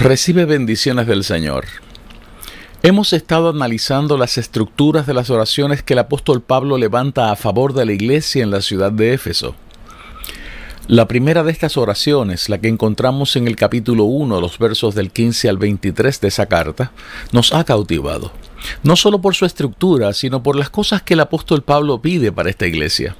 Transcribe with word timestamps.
Recibe 0.00 0.44
bendiciones 0.44 1.08
del 1.08 1.24
Señor. 1.24 1.64
Hemos 2.84 3.12
estado 3.12 3.48
analizando 3.48 4.16
las 4.16 4.38
estructuras 4.38 5.08
de 5.08 5.12
las 5.12 5.28
oraciones 5.28 5.82
que 5.82 5.94
el 5.94 5.98
apóstol 5.98 6.40
Pablo 6.40 6.78
levanta 6.78 7.32
a 7.32 7.36
favor 7.36 7.72
de 7.72 7.84
la 7.84 7.92
iglesia 7.92 8.44
en 8.44 8.52
la 8.52 8.62
ciudad 8.62 8.92
de 8.92 9.12
Éfeso. 9.12 9.56
La 10.86 11.08
primera 11.08 11.42
de 11.42 11.50
estas 11.50 11.76
oraciones, 11.76 12.48
la 12.48 12.58
que 12.58 12.68
encontramos 12.68 13.34
en 13.34 13.48
el 13.48 13.56
capítulo 13.56 14.04
1, 14.04 14.40
los 14.40 14.60
versos 14.60 14.94
del 14.94 15.10
15 15.10 15.48
al 15.48 15.58
23 15.58 16.20
de 16.20 16.28
esa 16.28 16.46
carta, 16.46 16.92
nos 17.32 17.52
ha 17.52 17.64
cautivado, 17.64 18.30
no 18.84 18.94
solo 18.94 19.20
por 19.20 19.34
su 19.34 19.46
estructura, 19.46 20.12
sino 20.12 20.44
por 20.44 20.54
las 20.54 20.70
cosas 20.70 21.02
que 21.02 21.14
el 21.14 21.20
apóstol 21.20 21.62
Pablo 21.62 22.00
pide 22.00 22.30
para 22.30 22.50
esta 22.50 22.68
iglesia. 22.68 23.16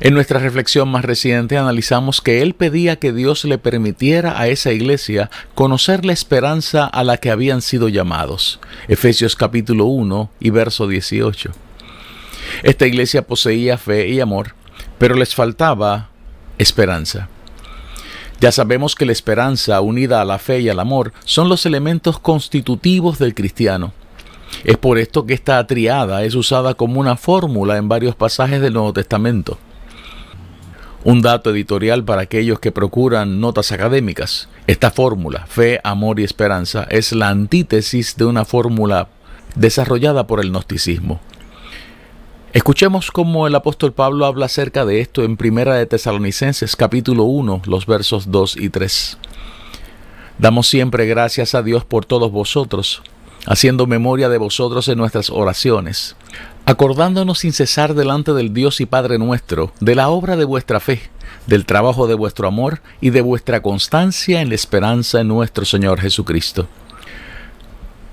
En 0.00 0.14
nuestra 0.14 0.38
reflexión 0.38 0.88
más 0.88 1.04
reciente 1.04 1.58
analizamos 1.58 2.20
que 2.20 2.40
él 2.40 2.54
pedía 2.54 3.00
que 3.00 3.12
Dios 3.12 3.44
le 3.44 3.58
permitiera 3.58 4.40
a 4.40 4.46
esa 4.46 4.70
iglesia 4.70 5.28
conocer 5.56 6.04
la 6.04 6.12
esperanza 6.12 6.84
a 6.86 7.02
la 7.02 7.16
que 7.16 7.32
habían 7.32 7.62
sido 7.62 7.88
llamados. 7.88 8.60
Efesios 8.86 9.34
capítulo 9.34 9.86
1 9.86 10.30
y 10.38 10.50
verso 10.50 10.86
18. 10.86 11.50
Esta 12.62 12.86
iglesia 12.86 13.26
poseía 13.26 13.76
fe 13.76 14.08
y 14.08 14.20
amor, 14.20 14.54
pero 14.98 15.16
les 15.16 15.34
faltaba 15.34 16.10
esperanza. 16.58 17.28
Ya 18.40 18.52
sabemos 18.52 18.94
que 18.94 19.04
la 19.04 19.10
esperanza 19.10 19.80
unida 19.80 20.20
a 20.20 20.24
la 20.24 20.38
fe 20.38 20.60
y 20.60 20.68
al 20.68 20.78
amor 20.78 21.12
son 21.24 21.48
los 21.48 21.66
elementos 21.66 22.20
constitutivos 22.20 23.18
del 23.18 23.34
cristiano. 23.34 23.92
Es 24.62 24.76
por 24.76 24.98
esto 24.98 25.26
que 25.26 25.34
esta 25.34 25.66
triada 25.66 26.22
es 26.22 26.36
usada 26.36 26.74
como 26.74 27.00
una 27.00 27.16
fórmula 27.16 27.78
en 27.78 27.88
varios 27.88 28.14
pasajes 28.14 28.60
del 28.60 28.74
Nuevo 28.74 28.92
Testamento. 28.92 29.58
Un 31.04 31.22
dato 31.22 31.50
editorial 31.50 32.04
para 32.04 32.22
aquellos 32.22 32.58
que 32.58 32.72
procuran 32.72 33.40
notas 33.40 33.70
académicas. 33.70 34.48
Esta 34.66 34.90
fórmula, 34.90 35.46
fe, 35.46 35.80
amor 35.84 36.18
y 36.18 36.24
esperanza, 36.24 36.86
es 36.90 37.12
la 37.12 37.28
antítesis 37.28 38.16
de 38.16 38.24
una 38.24 38.44
fórmula 38.44 39.08
desarrollada 39.54 40.26
por 40.26 40.40
el 40.40 40.50
gnosticismo. 40.50 41.20
Escuchemos 42.52 43.10
cómo 43.12 43.46
el 43.46 43.54
apóstol 43.54 43.92
Pablo 43.92 44.26
habla 44.26 44.46
acerca 44.46 44.84
de 44.84 45.00
esto 45.00 45.22
en 45.22 45.36
Primera 45.36 45.74
de 45.74 45.86
Tesalonicenses 45.86 46.74
capítulo 46.74 47.24
1, 47.24 47.62
los 47.66 47.86
versos 47.86 48.32
2 48.32 48.56
y 48.56 48.68
3. 48.68 49.18
Damos 50.38 50.66
siempre 50.66 51.06
gracias 51.06 51.54
a 51.54 51.62
Dios 51.62 51.84
por 51.84 52.06
todos 52.06 52.32
vosotros, 52.32 53.02
haciendo 53.48 53.86
memoria 53.86 54.28
de 54.28 54.36
vosotros 54.36 54.88
en 54.88 54.98
nuestras 54.98 55.30
oraciones, 55.30 56.16
acordándonos 56.66 57.38
sin 57.38 57.54
cesar 57.54 57.94
delante 57.94 58.34
del 58.34 58.52
Dios 58.52 58.82
y 58.82 58.86
Padre 58.86 59.18
nuestro, 59.18 59.72
de 59.80 59.94
la 59.94 60.10
obra 60.10 60.36
de 60.36 60.44
vuestra 60.44 60.80
fe, 60.80 61.00
del 61.46 61.64
trabajo 61.64 62.06
de 62.06 62.14
vuestro 62.14 62.46
amor 62.46 62.82
y 63.00 63.08
de 63.08 63.22
vuestra 63.22 63.62
constancia 63.62 64.42
en 64.42 64.50
la 64.50 64.54
esperanza 64.54 65.22
en 65.22 65.28
nuestro 65.28 65.64
Señor 65.64 65.98
Jesucristo. 65.98 66.68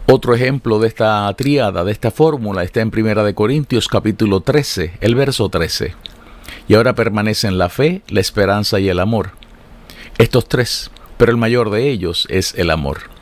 Otro 0.08 0.34
ejemplo 0.34 0.80
de 0.80 0.88
esta 0.88 1.34
tríada, 1.34 1.84
de 1.84 1.92
esta 1.92 2.12
fórmula, 2.12 2.64
está 2.64 2.80
en 2.80 2.92
Primera 2.92 3.24
de 3.24 3.34
Corintios 3.34 3.90
capítulo 3.90 4.40
13, 4.40 4.94
el 5.02 5.16
verso 5.16 5.50
13. 5.50 5.96
Y 6.70 6.76
ahora 6.76 6.96
permanecen 6.96 7.58
la 7.58 7.68
fe, 7.68 8.04
la 8.08 8.22
esperanza 8.22 8.80
y 8.80 8.88
el 8.88 9.00
amor. 9.00 9.32
Estos 10.18 10.48
tres, 10.48 10.92
pero 11.18 11.32
el 11.32 11.38
mayor 11.38 11.72
de 11.72 11.90
ellos 11.90 12.26
es 12.30 12.54
el 12.56 12.70
amor. 12.70 13.15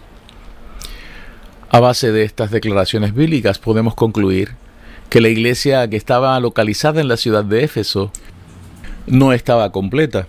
A 1.74 1.80
base 1.80 2.12
de 2.12 2.22
estas 2.22 2.52
declaraciones 2.52 3.16
bíblicas 3.16 3.58
podemos 3.58 3.96
concluir 3.96 4.52
que 5.10 5.22
la 5.22 5.30
iglesia 5.30 5.90
que 5.90 5.98
estaba 5.98 6.40
localizada 6.40 7.02
en 7.02 7.08
la 7.08 7.18
ciudad 7.18 7.44
de 7.44 7.64
Éfeso 7.64 8.12
no 9.08 9.34
estaba 9.34 9.72
completa. 9.72 10.28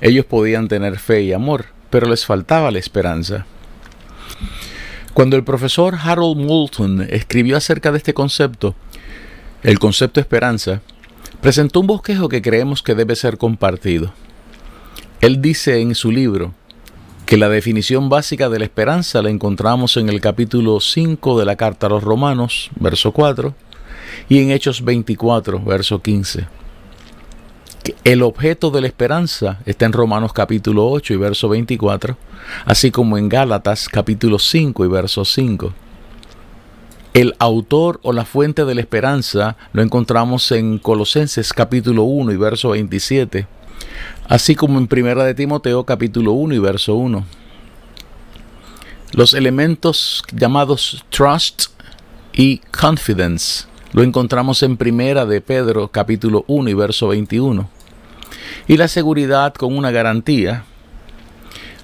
Ellos 0.00 0.24
podían 0.24 0.68
tener 0.68 0.98
fe 0.98 1.24
y 1.24 1.34
amor, 1.34 1.66
pero 1.90 2.08
les 2.08 2.24
faltaba 2.24 2.70
la 2.70 2.78
esperanza. 2.78 3.44
Cuando 5.12 5.36
el 5.36 5.44
profesor 5.44 5.94
Harold 6.02 6.38
Moulton 6.38 7.06
escribió 7.10 7.58
acerca 7.58 7.92
de 7.92 7.98
este 7.98 8.14
concepto, 8.14 8.74
el 9.62 9.78
concepto 9.78 10.20
esperanza, 10.20 10.80
presentó 11.42 11.80
un 11.80 11.86
bosquejo 11.86 12.30
que 12.30 12.40
creemos 12.40 12.82
que 12.82 12.94
debe 12.94 13.14
ser 13.14 13.36
compartido. 13.36 14.14
Él 15.20 15.42
dice 15.42 15.82
en 15.82 15.94
su 15.94 16.10
libro 16.10 16.54
que 17.32 17.38
la 17.38 17.48
definición 17.48 18.10
básica 18.10 18.50
de 18.50 18.58
la 18.58 18.66
esperanza 18.66 19.22
la 19.22 19.30
encontramos 19.30 19.96
en 19.96 20.10
el 20.10 20.20
capítulo 20.20 20.80
5 20.80 21.38
de 21.38 21.46
la 21.46 21.56
carta 21.56 21.86
a 21.86 21.88
los 21.88 22.04
Romanos, 22.04 22.70
verso 22.78 23.12
4, 23.12 23.54
y 24.28 24.40
en 24.40 24.50
Hechos 24.50 24.84
24, 24.84 25.58
verso 25.64 26.02
15. 26.02 26.46
El 28.04 28.20
objeto 28.20 28.70
de 28.70 28.82
la 28.82 28.86
esperanza 28.86 29.60
está 29.64 29.86
en 29.86 29.94
Romanos 29.94 30.34
capítulo 30.34 30.86
8 30.90 31.14
y 31.14 31.16
verso 31.16 31.48
24, 31.48 32.18
así 32.66 32.90
como 32.90 33.16
en 33.16 33.30
Gálatas 33.30 33.88
capítulo 33.88 34.38
5 34.38 34.84
y 34.84 34.88
verso 34.88 35.24
5. 35.24 35.72
El 37.14 37.34
autor 37.38 37.98
o 38.02 38.12
la 38.12 38.26
fuente 38.26 38.66
de 38.66 38.74
la 38.74 38.82
esperanza 38.82 39.56
lo 39.72 39.80
encontramos 39.80 40.52
en 40.52 40.76
Colosenses 40.76 41.54
capítulo 41.54 42.02
1 42.02 42.30
y 42.30 42.36
verso 42.36 42.68
27, 42.68 43.46
así 44.28 44.54
como 44.54 44.78
en 44.78 44.86
Primera 44.86 45.24
de 45.24 45.34
Timoteo 45.34 45.84
capítulo 45.84 46.32
1 46.32 46.54
y 46.54 46.58
verso 46.58 46.94
1. 46.94 47.24
Los 49.12 49.34
elementos 49.34 50.22
llamados 50.32 51.04
trust 51.10 51.66
y 52.32 52.58
confidence 52.58 53.66
lo 53.92 54.02
encontramos 54.02 54.62
en 54.62 54.78
Primera 54.78 55.26
de 55.26 55.42
Pedro 55.42 55.88
capítulo 55.88 56.44
1 56.46 56.70
y 56.70 56.74
verso 56.74 57.08
21. 57.08 57.68
Y 58.68 58.76
la 58.78 58.88
seguridad 58.88 59.52
con 59.52 59.76
una 59.76 59.90
garantía 59.90 60.64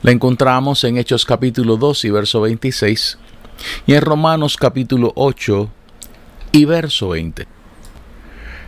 la 0.02 0.12
encontramos 0.12 0.84
en 0.84 0.96
Hechos 0.96 1.26
capítulo 1.26 1.76
2 1.76 2.04
y 2.06 2.10
verso 2.10 2.40
26 2.40 3.18
y 3.86 3.94
en 3.94 4.00
Romanos 4.00 4.56
capítulo 4.56 5.12
8 5.16 5.68
y 6.52 6.64
verso 6.64 7.10
20. 7.10 7.57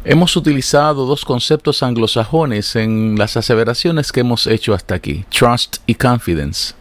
Hemos 0.03 0.35
utilizado 0.35 1.05
dos 1.05 1.27
conceptos 1.27 1.83
anglosajones 1.83 2.75
en 2.75 3.17
las 3.19 3.37
aseveraciones 3.37 4.13
que 4.13 4.21
hemos 4.21 4.47
hecho 4.47 4.73
hasta 4.73 4.95
aquí, 4.95 5.27
trust 5.29 5.77
y 5.87 5.95
confidence. 5.95 6.73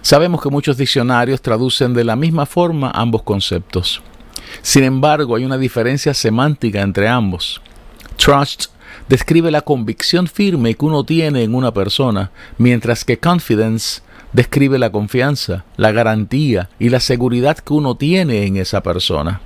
Sabemos 0.00 0.42
que 0.42 0.48
muchos 0.48 0.76
diccionarios 0.76 1.40
traducen 1.40 1.94
de 1.94 2.02
la 2.02 2.16
misma 2.16 2.44
forma 2.44 2.90
ambos 2.92 3.22
conceptos. 3.22 4.02
Sin 4.60 4.82
embargo, 4.82 5.36
hay 5.36 5.44
una 5.44 5.56
diferencia 5.56 6.14
semántica 6.14 6.80
entre 6.80 7.06
ambos. 7.06 7.60
Trust 8.16 8.66
describe 9.08 9.52
la 9.52 9.60
convicción 9.60 10.26
firme 10.26 10.74
que 10.74 10.84
uno 10.84 11.04
tiene 11.04 11.44
en 11.44 11.54
una 11.54 11.72
persona, 11.72 12.32
mientras 12.58 13.04
que 13.04 13.20
confidence 13.20 14.02
describe 14.32 14.80
la 14.80 14.90
confianza, 14.90 15.64
la 15.76 15.92
garantía 15.92 16.70
y 16.80 16.88
la 16.88 16.98
seguridad 16.98 17.58
que 17.58 17.72
uno 17.72 17.94
tiene 17.94 18.46
en 18.46 18.56
esa 18.56 18.82
persona. 18.82 19.40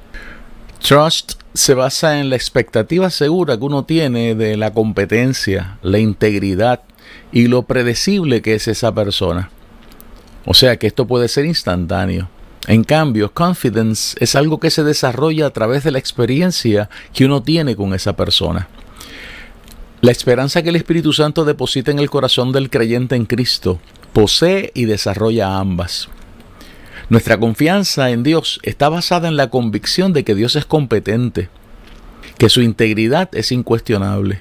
Trust 0.81 1.42
se 1.56 1.73
basa 1.73 2.20
en 2.20 2.29
la 2.29 2.37
expectativa 2.37 3.08
segura 3.08 3.56
que 3.56 3.64
uno 3.64 3.85
tiene 3.87 4.35
de 4.35 4.58
la 4.58 4.75
competencia, 4.75 5.79
la 5.82 5.99
integridad 5.99 6.82
y 7.32 7.47
lo 7.47 7.62
predecible 7.62 8.43
que 8.43 8.55
es 8.55 8.69
esa 8.69 8.94
persona. 8.94 9.50
O 10.44 10.53
sea 10.53 10.76
que 10.76 10.87
esto 10.87 11.06
puede 11.06 11.29
ser 11.29 11.47
instantáneo. 11.47 12.29
En 12.67 12.85
cambio, 12.85 13.32
confidence 13.32 14.17
es 14.20 14.35
algo 14.35 14.61
que 14.61 14.70
se 14.70 14.85
desarrolla 14.85 15.47
a 15.47 15.50
través 15.50 15.82
de 15.82 15.93
la 15.93 15.99
experiencia 15.99 16.91
que 17.14 17.25
uno 17.25 17.43
tiene 17.43 17.75
con 17.75 17.94
esa 17.94 18.14
persona. 18.14 18.69
La 20.02 20.12
esperanza 20.12 20.62
que 20.62 20.69
el 20.69 20.76
Espíritu 20.76 21.14
Santo 21.14 21.47
deposita 21.47 21.91
en 21.91 22.00
el 22.00 22.11
corazón 22.11 22.52
del 22.52 22.69
creyente 22.69 23.17
en 23.17 23.25
Cristo 23.25 23.81
posee 24.12 24.73
y 24.75 24.85
desarrolla 24.85 25.56
ambas. 25.56 26.11
Nuestra 27.08 27.38
confianza 27.38 28.11
en 28.11 28.25
Dios 28.25 28.58
está 28.64 28.88
basada 28.88 29.29
en 29.29 29.37
la 29.37 29.49
convicción 29.49 30.12
de 30.12 30.25
que 30.25 30.35
Dios 30.35 30.56
es 30.56 30.64
competente, 30.64 31.49
que 32.37 32.49
su 32.49 32.62
integridad 32.62 33.29
es 33.32 33.53
incuestionable. 33.53 34.41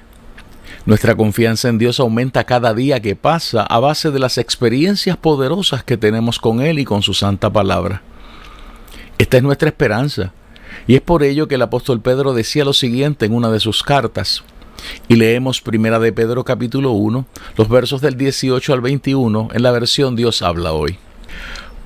Nuestra 0.84 1.14
confianza 1.14 1.68
en 1.68 1.78
Dios 1.78 2.00
aumenta 2.00 2.42
cada 2.42 2.74
día 2.74 3.00
que 3.00 3.14
pasa 3.14 3.62
a 3.62 3.78
base 3.78 4.10
de 4.10 4.18
las 4.18 4.36
experiencias 4.36 5.16
poderosas 5.16 5.84
que 5.84 5.96
tenemos 5.96 6.40
con 6.40 6.60
Él 6.60 6.80
y 6.80 6.84
con 6.84 7.02
su 7.02 7.14
santa 7.14 7.50
palabra. 7.50 8.02
Esta 9.16 9.36
es 9.36 9.44
nuestra 9.44 9.68
esperanza, 9.68 10.32
y 10.88 10.96
es 10.96 11.00
por 11.00 11.22
ello 11.22 11.46
que 11.46 11.54
el 11.54 11.62
apóstol 11.62 12.00
Pedro 12.00 12.34
decía 12.34 12.64
lo 12.64 12.72
siguiente 12.72 13.26
en 13.26 13.34
una 13.34 13.48
de 13.48 13.60
sus 13.60 13.84
cartas. 13.84 14.42
Y 15.06 15.14
leemos 15.14 15.60
Primera 15.60 16.00
de 16.00 16.12
Pedro 16.12 16.42
capítulo 16.42 16.90
1, 16.90 17.26
los 17.56 17.68
versos 17.68 18.00
del 18.00 18.16
18 18.16 18.72
al 18.72 18.80
21 18.80 19.50
en 19.52 19.62
la 19.62 19.70
versión 19.70 20.16
Dios 20.16 20.42
habla 20.42 20.72
hoy. 20.72 20.98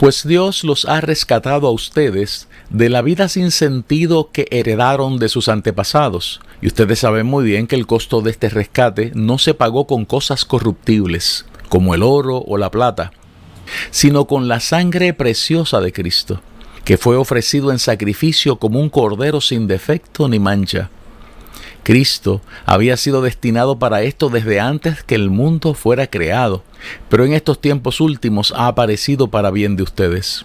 Pues 0.01 0.27
Dios 0.27 0.65
los 0.65 0.87
ha 0.87 1.03
rescatado 1.03 1.69
a 1.69 1.73
ustedes 1.73 2.49
de 2.71 2.89
la 2.89 3.03
vida 3.03 3.29
sin 3.29 3.51
sentido 3.51 4.31
que 4.33 4.49
heredaron 4.51 5.19
de 5.19 5.29
sus 5.29 5.51
antepasados. 5.51 6.41
Y 6.63 6.69
ustedes 6.69 7.01
saben 7.01 7.27
muy 7.27 7.45
bien 7.45 7.67
que 7.67 7.77
el 7.77 7.87
costo 7.87 8.23
de 8.23 8.31
este 8.31 8.49
rescate 8.49 9.13
no 9.15 9.37
se 9.37 9.53
pagó 9.53 9.87
con 9.87 10.07
cosas 10.07 10.47
corruptibles, 10.47 11.45
como 11.69 11.95
el 11.95 12.03
oro 12.03 12.39
o 12.39 12.57
la 12.57 12.71
plata, 12.71 13.13
sino 13.91 14.25
con 14.25 14.49
la 14.49 14.61
sangre 14.61 15.13
preciosa 15.13 15.83
de 15.83 15.93
Cristo, 15.93 16.41
que 16.87 16.97
fue 16.97 17.17
ofrecido 17.17 17.71
en 17.71 17.79
sacrificio 17.79 18.57
como 18.57 18.81
un 18.81 18.89
cordero 18.89 19.43
sin 19.43 19.67
defecto 19.67 20.31
ni 20.31 20.39
mancha. 20.39 20.89
Cristo 21.83 22.41
había 22.67 22.97
sido 22.97 23.23
destinado 23.23 23.79
para 23.79 24.03
esto 24.03 24.29
desde 24.29 24.61
antes 24.61 25.03
que 25.03 25.15
el 25.15 25.31
mundo 25.31 25.75
fuera 25.75 26.07
creado, 26.07 26.63
pero 27.09 27.25
en 27.25 27.33
estos 27.33 27.61
tiempos 27.61 28.01
últimos 28.01 28.53
ha 28.57 28.67
aparecido 28.67 29.29
para 29.29 29.51
bien 29.51 29.77
de 29.77 29.83
ustedes. 29.83 30.45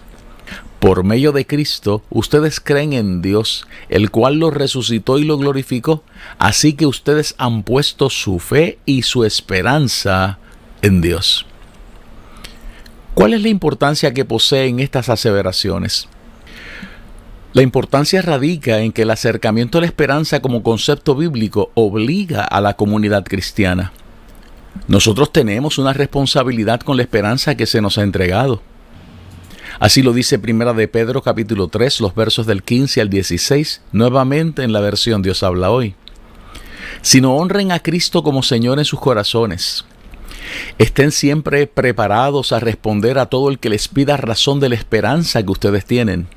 Por 0.80 1.04
medio 1.04 1.32
de 1.32 1.46
Cristo, 1.46 2.02
ustedes 2.10 2.60
creen 2.60 2.92
en 2.92 3.22
Dios, 3.22 3.66
el 3.88 4.10
cual 4.10 4.36
lo 4.36 4.50
resucitó 4.50 5.18
y 5.18 5.24
lo 5.24 5.38
glorificó, 5.38 6.02
así 6.38 6.74
que 6.74 6.86
ustedes 6.86 7.34
han 7.38 7.62
puesto 7.62 8.10
su 8.10 8.38
fe 8.38 8.78
y 8.84 9.02
su 9.02 9.24
esperanza 9.24 10.38
en 10.82 11.00
Dios. 11.00 11.46
¿Cuál 13.14 13.32
es 13.32 13.42
la 13.42 13.48
importancia 13.48 14.12
que 14.12 14.26
poseen 14.26 14.78
estas 14.78 15.08
aseveraciones? 15.08 16.08
La 17.56 17.62
importancia 17.62 18.20
radica 18.20 18.80
en 18.80 18.92
que 18.92 19.00
el 19.00 19.10
acercamiento 19.10 19.78
a 19.78 19.80
la 19.80 19.86
esperanza 19.86 20.40
como 20.40 20.62
concepto 20.62 21.14
bíblico 21.14 21.70
obliga 21.72 22.44
a 22.44 22.60
la 22.60 22.74
comunidad 22.74 23.24
cristiana. 23.24 23.94
Nosotros 24.88 25.32
tenemos 25.32 25.78
una 25.78 25.94
responsabilidad 25.94 26.80
con 26.80 26.98
la 26.98 27.02
esperanza 27.02 27.54
que 27.54 27.64
se 27.64 27.80
nos 27.80 27.96
ha 27.96 28.02
entregado. 28.02 28.60
Así 29.80 30.02
lo 30.02 30.12
dice 30.12 30.38
Primera 30.38 30.74
de 30.74 30.86
Pedro 30.86 31.22
capítulo 31.22 31.68
3, 31.68 32.02
los 32.02 32.14
versos 32.14 32.44
del 32.44 32.62
15 32.62 33.00
al 33.00 33.08
16, 33.08 33.80
nuevamente 33.90 34.62
en 34.62 34.74
la 34.74 34.80
versión 34.80 35.22
Dios 35.22 35.42
habla 35.42 35.70
hoy. 35.70 35.94
Sino 37.00 37.36
honren 37.36 37.72
a 37.72 37.78
Cristo 37.78 38.22
como 38.22 38.42
Señor 38.42 38.80
en 38.80 38.84
sus 38.84 39.00
corazones. 39.00 39.86
Estén 40.76 41.10
siempre 41.10 41.66
preparados 41.66 42.52
a 42.52 42.60
responder 42.60 43.18
a 43.18 43.24
todo 43.24 43.48
el 43.48 43.58
que 43.58 43.70
les 43.70 43.88
pida 43.88 44.18
razón 44.18 44.60
de 44.60 44.68
la 44.68 44.74
esperanza 44.74 45.42
que 45.42 45.52
ustedes 45.52 45.86
tienen 45.86 46.28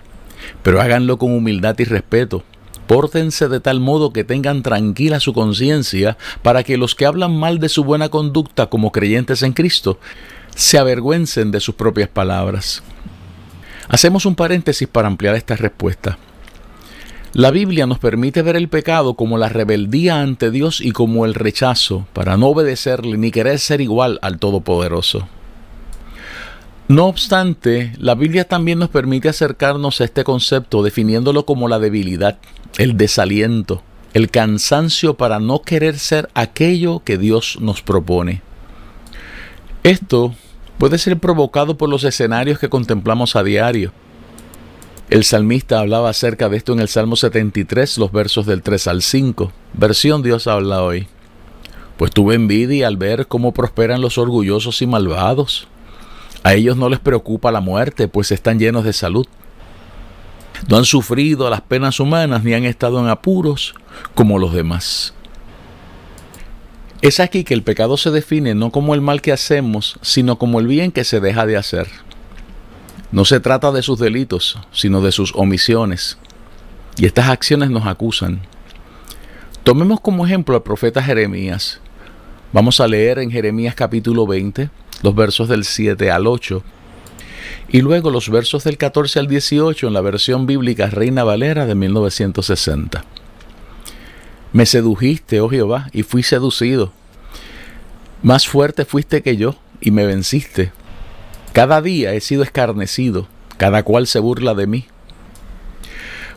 pero 0.63 0.81
háganlo 0.81 1.17
con 1.17 1.31
humildad 1.33 1.75
y 1.79 1.83
respeto. 1.83 2.43
Pórtense 2.87 3.47
de 3.47 3.59
tal 3.59 3.79
modo 3.79 4.11
que 4.13 4.23
tengan 4.23 4.63
tranquila 4.63 5.19
su 5.19 5.33
conciencia 5.33 6.17
para 6.41 6.63
que 6.63 6.77
los 6.77 6.95
que 6.95 7.05
hablan 7.05 7.37
mal 7.37 7.59
de 7.59 7.69
su 7.69 7.83
buena 7.83 8.09
conducta 8.09 8.67
como 8.67 8.91
creyentes 8.91 9.43
en 9.43 9.53
Cristo 9.53 9.99
se 10.55 10.79
avergüencen 10.79 11.51
de 11.51 11.59
sus 11.59 11.75
propias 11.75 12.09
palabras. 12.09 12.81
Hacemos 13.87 14.25
un 14.25 14.35
paréntesis 14.35 14.87
para 14.87 15.07
ampliar 15.07 15.35
esta 15.35 15.55
respuesta. 15.55 16.17
La 17.33 17.51
Biblia 17.51 17.85
nos 17.85 17.99
permite 17.99 18.41
ver 18.41 18.55
el 18.55 18.69
pecado 18.69 19.13
como 19.13 19.37
la 19.37 19.49
rebeldía 19.49 20.19
ante 20.19 20.49
Dios 20.49 20.81
y 20.81 20.91
como 20.91 21.25
el 21.25 21.35
rechazo 21.35 22.07
para 22.13 22.37
no 22.37 22.47
obedecerle 22.47 23.17
ni 23.17 23.29
querer 23.29 23.59
ser 23.59 23.81
igual 23.81 24.17
al 24.23 24.39
Todopoderoso. 24.39 25.27
No 26.89 27.05
obstante, 27.05 27.93
la 27.99 28.15
Biblia 28.15 28.47
también 28.47 28.79
nos 28.79 28.89
permite 28.89 29.29
acercarnos 29.29 30.01
a 30.01 30.05
este 30.05 30.23
concepto 30.23 30.81
definiéndolo 30.81 31.45
como 31.45 31.67
la 31.67 31.77
debilidad, 31.77 32.39
el 32.79 32.97
desaliento, 32.97 33.83
el 34.15 34.31
cansancio 34.31 35.13
para 35.13 35.39
no 35.39 35.61
querer 35.61 35.99
ser 35.99 36.31
aquello 36.33 37.03
que 37.05 37.19
Dios 37.19 37.59
nos 37.61 37.83
propone. 37.83 38.41
Esto 39.83 40.33
puede 40.79 40.97
ser 40.97 41.19
provocado 41.19 41.77
por 41.77 41.89
los 41.89 42.03
escenarios 42.03 42.57
que 42.57 42.69
contemplamos 42.69 43.35
a 43.35 43.43
diario. 43.43 43.91
El 45.11 45.25
salmista 45.25 45.81
hablaba 45.81 46.09
acerca 46.09 46.49
de 46.49 46.57
esto 46.57 46.73
en 46.73 46.79
el 46.79 46.87
Salmo 46.87 47.15
73, 47.15 47.99
los 47.99 48.11
versos 48.11 48.47
del 48.47 48.63
3 48.63 48.87
al 48.87 49.03
5. 49.03 49.51
Versión 49.73 50.23
Dios 50.23 50.47
habla 50.47 50.81
hoy. 50.81 51.05
Pues 51.97 52.09
tuve 52.09 52.33
envidia 52.33 52.87
al 52.87 52.97
ver 52.97 53.27
cómo 53.27 53.53
prosperan 53.53 54.01
los 54.01 54.17
orgullosos 54.17 54.81
y 54.81 54.87
malvados 54.87 55.67
a 56.43 56.53
ellos 56.53 56.77
no 56.77 56.89
les 56.89 56.99
preocupa 56.99 57.51
la 57.51 57.61
muerte, 57.61 58.07
pues 58.07 58.31
están 58.31 58.59
llenos 58.59 58.83
de 58.83 58.93
salud. 58.93 59.27
No 60.67 60.77
han 60.77 60.85
sufrido 60.85 61.49
las 61.49 61.61
penas 61.61 61.99
humanas 61.99 62.43
ni 62.43 62.53
han 62.53 62.65
estado 62.65 62.99
en 62.99 63.07
apuros 63.07 63.75
como 64.13 64.39
los 64.39 64.53
demás. 64.53 65.13
Es 67.01 67.19
aquí 67.21 67.45
que 67.45 67.53
el 67.53 67.63
pecado 67.63 67.95
se 67.95 68.11
define 68.11 68.55
no 68.55 68.71
como 68.71 68.93
el 68.93 69.01
mal 69.01 69.21
que 69.21 69.31
hacemos, 69.31 69.97
sino 70.01 70.37
como 70.37 70.59
el 70.59 70.67
bien 70.67 70.91
que 70.91 71.05
se 71.05 71.21
deja 71.21 71.45
de 71.45 71.55
hacer. 71.55 71.87
No 73.11 73.25
se 73.25 73.39
trata 73.39 73.71
de 73.71 73.81
sus 73.81 73.99
delitos, 73.99 74.59
sino 74.71 75.01
de 75.01 75.11
sus 75.11 75.33
omisiones. 75.35 76.17
Y 76.97 77.05
estas 77.05 77.29
acciones 77.29 77.69
nos 77.69 77.87
acusan. 77.87 78.41
Tomemos 79.63 80.01
como 80.01 80.25
ejemplo 80.25 80.55
al 80.55 80.63
profeta 80.63 81.01
Jeremías. 81.01 81.79
Vamos 82.51 82.79
a 82.79 82.87
leer 82.87 83.19
en 83.19 83.31
Jeremías 83.31 83.75
capítulo 83.75 84.27
20, 84.27 84.69
los 85.01 85.15
versos 85.15 85.49
del 85.49 85.63
7 85.63 86.11
al 86.11 86.27
8. 86.27 86.63
Y 87.69 87.81
luego 87.81 88.09
los 88.09 88.29
versos 88.29 88.63
del 88.63 88.77
14 88.77 89.19
al 89.19 89.27
18 89.27 89.87
en 89.87 89.93
la 89.93 90.01
versión 90.01 90.45
bíblica 90.45 90.87
Reina 90.87 91.23
Valera 91.23 91.65
de 91.65 91.75
1960. 91.75 93.05
Me 94.51 94.65
sedujiste, 94.65 95.41
oh 95.41 95.49
Jehová, 95.49 95.89
y 95.93 96.03
fui 96.03 96.23
seducido. 96.23 96.91
Más 98.23 98.47
fuerte 98.47 98.85
fuiste 98.85 99.21
que 99.21 99.37
yo, 99.37 99.55
y 99.79 99.91
me 99.91 100.05
venciste. 100.05 100.71
Cada 101.53 101.81
día 101.81 102.13
he 102.13 102.21
sido 102.21 102.43
escarnecido, 102.43 103.27
cada 103.57 103.83
cual 103.83 104.07
se 104.07 104.19
burla 104.19 104.55
de 104.55 104.67
mí. 104.67 104.85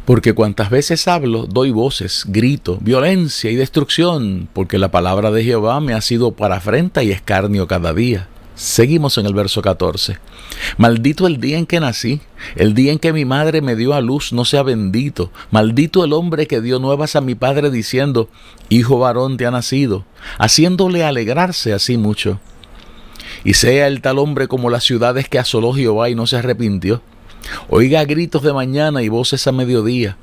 Porque 0.04 0.34
cuantas 0.34 0.68
veces 0.68 1.06
hablo, 1.06 1.46
doy 1.46 1.70
voces, 1.70 2.24
grito, 2.26 2.78
violencia 2.80 3.50
y 3.50 3.56
destrucción, 3.56 4.48
porque 4.52 4.78
la 4.78 4.90
palabra 4.90 5.30
de 5.30 5.44
Jehová 5.44 5.80
me 5.80 5.94
ha 5.94 6.00
sido 6.00 6.32
para 6.32 6.56
afrenta 6.56 7.02
y 7.02 7.12
escarnio 7.12 7.68
cada 7.68 7.94
día. 7.94 8.28
Seguimos 8.54 9.16
en 9.16 9.24
el 9.24 9.32
verso 9.32 9.62
14. 9.62 10.18
Maldito 10.76 11.26
el 11.26 11.40
día 11.40 11.56
en 11.56 11.64
que 11.64 11.80
nací, 11.80 12.20
el 12.54 12.74
día 12.74 12.92
en 12.92 12.98
que 12.98 13.12
mi 13.12 13.24
madre 13.24 13.62
me 13.62 13.76
dio 13.76 13.94
a 13.94 14.02
luz, 14.02 14.32
no 14.32 14.44
sea 14.44 14.62
bendito. 14.62 15.30
Maldito 15.50 16.04
el 16.04 16.12
hombre 16.12 16.46
que 16.46 16.60
dio 16.60 16.78
nuevas 16.78 17.16
a 17.16 17.22
mi 17.22 17.34
padre 17.34 17.70
diciendo, 17.70 18.28
Hijo 18.68 18.98
varón 18.98 19.38
te 19.38 19.46
ha 19.46 19.50
nacido, 19.50 20.04
haciéndole 20.38 21.02
alegrarse 21.02 21.72
así 21.72 21.96
mucho. 21.96 22.40
Y 23.42 23.54
sea 23.54 23.86
el 23.86 24.02
tal 24.02 24.18
hombre 24.18 24.48
como 24.48 24.68
las 24.68 24.84
ciudades 24.84 25.28
que 25.28 25.38
asoló 25.38 25.72
Jehová 25.72 26.10
y 26.10 26.14
no 26.14 26.26
se 26.26 26.36
arrepintió. 26.36 27.00
Oiga 27.68 28.04
gritos 28.04 28.42
de 28.42 28.52
mañana 28.52 29.02
y 29.02 29.08
voces 29.08 29.46
a 29.46 29.52
mediodía, 29.52 30.18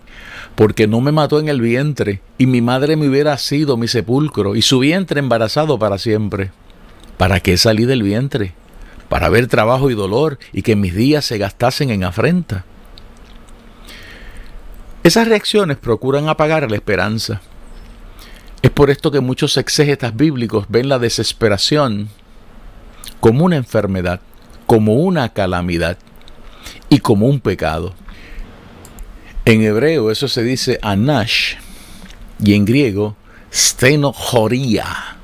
porque 0.56 0.88
no 0.88 1.01
me 1.01 1.12
mató 1.12 1.39
en 1.39 1.50
el 1.50 1.62
vientre, 1.62 2.22
y 2.38 2.46
mi 2.46 2.62
madre 2.62 2.96
me 2.96 3.10
hubiera 3.10 3.38
sido 3.38 3.75
mi 3.75 3.88
sepulcro, 3.88 4.56
y 4.56 4.62
su 4.62 4.80
vientre 4.80 5.20
embarazado 5.20 5.80
para 5.80 5.98
siempre. 5.98 6.51
¿Para 7.20 7.42
qué 7.42 7.58
salí 7.58 7.84
del 7.84 8.02
vientre? 8.02 8.54
Para 9.10 9.28
ver 9.28 9.48
trabajo 9.48 9.90
y 9.92 9.94
dolor 9.94 10.40
y 10.54 10.62
que 10.62 10.78
mis 10.78 10.96
días 10.96 11.26
se 11.26 11.38
gastasen 11.38 11.90
en 11.90 12.06
afrenta. 12.06 12.64
Esas 15.04 15.28
reacciones 15.28 15.76
procuran 15.76 16.30
apagar 16.30 16.72
la 16.72 16.78
esperanza. 16.78 17.42
Es 18.62 18.72
por 18.72 18.90
esto 18.90 19.12
que 19.12 19.20
muchos 19.20 19.58
exégetas 19.58 20.16
bíblicos 20.16 20.68
ven 20.70 20.88
la 20.88 20.98
desesperación 20.98 22.08
como 23.20 23.44
una 23.44 23.58
enfermedad, 23.58 24.22
como 24.66 24.94
una 24.94 25.28
calamidad 25.34 25.98
y 26.88 27.00
como 27.00 27.28
un 27.28 27.42
pecado. 27.42 27.96
En 29.44 29.62
hebreo 29.62 30.10
eso 30.10 30.30
se 30.30 30.42
dice 30.42 30.80
anash 30.82 31.56
y 32.42 32.54
en 32.54 32.64
griego 32.64 33.18
stenojoria. 33.52 35.18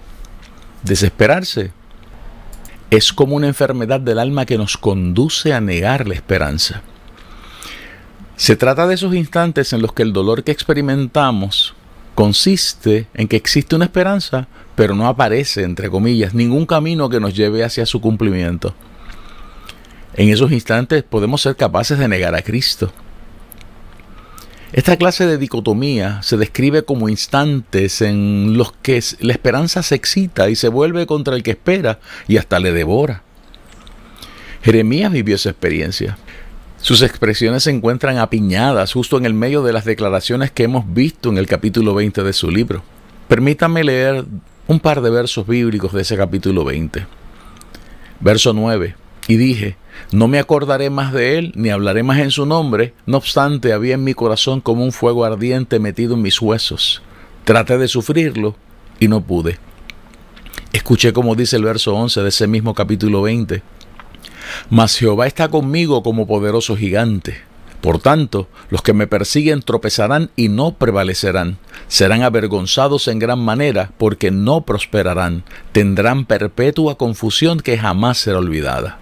Desesperarse 0.84 1.72
es 2.92 3.14
como 3.14 3.36
una 3.36 3.48
enfermedad 3.48 4.00
del 4.00 4.20
alma 4.20 4.46
que 4.46 4.58
nos 4.58 4.78
conduce 4.78 5.54
a 5.54 5.62
negar 5.62 6.08
la 6.08 6.14
esperanza. 6.14 6.82
Se 8.36 8.56
trata 8.56 8.86
de 8.88 8.96
esos 8.96 9.16
instantes 9.16 9.72
en 9.74 9.82
los 9.82 9.94
que 9.94 10.04
el 10.04 10.14
dolor 10.14 10.44
que 10.44 10.52
experimentamos 10.52 11.74
consiste 12.16 13.08
en 13.14 13.28
que 13.28 13.38
existe 13.38 13.76
una 13.76 13.86
esperanza, 13.86 14.48
pero 14.76 14.96
no 14.96 15.08
aparece, 15.08 15.64
entre 15.64 15.90
comillas, 15.90 16.34
ningún 16.34 16.66
camino 16.66 17.10
que 17.10 17.20
nos 17.20 17.34
lleve 17.34 17.64
hacia 17.64 17.86
su 17.86 18.02
cumplimiento. 18.02 18.74
En 20.16 20.30
esos 20.30 20.52
instantes 20.52 21.04
podemos 21.04 21.42
ser 21.42 21.56
capaces 21.56 22.00
de 22.00 22.08
negar 22.08 22.36
a 22.36 22.42
Cristo. 22.42 22.92
Esta 24.76 24.98
clase 24.98 25.26
de 25.26 25.38
dicotomía 25.38 26.22
se 26.22 26.36
describe 26.36 26.84
como 26.84 27.08
instantes 27.08 28.02
en 28.02 28.58
los 28.58 28.74
que 28.74 29.02
la 29.22 29.32
esperanza 29.32 29.82
se 29.82 29.96
excita 29.96 30.50
y 30.50 30.58
se 30.58 30.68
vuelve 30.68 31.08
contra 31.08 31.34
el 31.34 31.44
que 31.44 31.52
espera 31.52 32.02
y 32.28 32.36
hasta 32.36 32.60
le 32.60 32.74
devora. 32.74 33.24
Jeremías 34.64 35.14
vivió 35.14 35.36
esa 35.36 35.52
experiencia. 35.52 36.18
Sus 36.82 37.04
expresiones 37.04 37.64
se 37.64 37.72
encuentran 37.72 38.18
apiñadas 38.18 38.92
justo 38.92 39.18
en 39.18 39.26
el 39.26 39.34
medio 39.34 39.64
de 39.64 39.72
las 39.72 39.86
declaraciones 39.86 40.52
que 40.52 40.64
hemos 40.64 40.94
visto 40.94 41.30
en 41.30 41.38
el 41.38 41.48
capítulo 41.48 41.96
20 41.96 42.24
de 42.24 42.34
su 42.34 42.52
libro. 42.52 42.84
Permítame 43.30 43.82
leer 43.82 44.26
un 44.68 44.82
par 44.82 45.00
de 45.00 45.10
versos 45.10 45.48
bíblicos 45.48 45.94
de 45.94 46.02
ese 46.02 46.18
capítulo 46.18 46.66
20. 46.66 47.08
Verso 48.20 48.52
9. 48.52 49.05
Y 49.28 49.38
dije, 49.38 49.76
no 50.12 50.28
me 50.28 50.40
acordaré 50.40 50.90
más 50.90 51.12
de 51.12 51.38
él, 51.38 51.52
ni 51.56 51.70
hablaré 51.70 52.04
más 52.04 52.20
en 52.20 52.32
su 52.32 52.46
nombre. 52.46 52.94
No 53.06 53.18
obstante, 53.18 53.74
había 53.74 53.96
en 53.96 54.04
mi 54.04 54.14
corazón 54.14 54.62
como 54.62 54.84
un 54.84 54.92
fuego 54.92 55.26
ardiente 55.26 55.80
metido 55.80 56.14
en 56.14 56.22
mis 56.22 56.42
huesos. 56.42 57.02
Traté 57.44 57.78
de 57.78 57.88
sufrirlo 57.88 58.56
y 59.00 59.08
no 59.08 59.22
pude. 59.22 59.58
Escuché 60.74 61.14
como 61.14 61.36
dice 61.36 61.56
el 61.56 61.64
verso 61.64 61.96
11 61.96 62.22
de 62.22 62.30
ese 62.30 62.48
mismo 62.48 62.74
capítulo 62.74 63.24
20. 63.24 63.62
Mas 64.70 64.98
Jehová 64.98 65.26
está 65.26 65.48
conmigo 65.48 66.04
como 66.04 66.28
poderoso 66.28 66.76
gigante. 66.76 67.38
Por 67.82 68.00
tanto, 68.00 68.48
los 68.70 68.82
que 68.82 68.94
me 68.94 69.08
persiguen 69.08 69.62
tropezarán 69.62 70.32
y 70.36 70.50
no 70.50 70.74
prevalecerán. 70.74 71.58
Serán 71.88 72.24
avergonzados 72.24 73.08
en 73.08 73.20
gran 73.20 73.40
manera 73.40 73.92
porque 73.98 74.32
no 74.32 74.62
prosperarán. 74.62 75.44
Tendrán 75.72 76.26
perpetua 76.26 76.98
confusión 76.98 77.60
que 77.60 77.78
jamás 77.78 78.18
será 78.18 78.40
olvidada. 78.40 79.00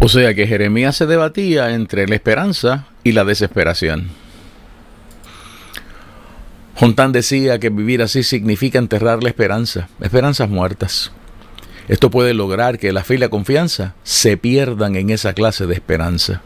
O 0.00 0.08
sea 0.08 0.32
que 0.32 0.46
Jeremías 0.46 0.96
se 0.96 1.06
debatía 1.06 1.70
entre 1.74 2.06
la 2.06 2.14
esperanza 2.14 2.86
y 3.02 3.12
la 3.12 3.24
desesperación. 3.24 4.08
Jontán 6.76 7.10
decía 7.10 7.58
que 7.58 7.70
vivir 7.70 8.02
así 8.02 8.22
significa 8.22 8.78
enterrar 8.78 9.22
la 9.24 9.30
esperanza, 9.30 9.88
esperanzas 10.00 10.48
muertas. 10.48 11.10
Esto 11.88 12.10
puede 12.10 12.32
lograr 12.32 12.78
que 12.78 12.92
la 12.92 13.02
fe 13.02 13.14
y 13.14 13.18
la 13.18 13.30
confianza 13.30 13.94
se 14.04 14.36
pierdan 14.36 14.94
en 14.94 15.10
esa 15.10 15.32
clase 15.32 15.66
de 15.66 15.74
esperanza. 15.74 16.42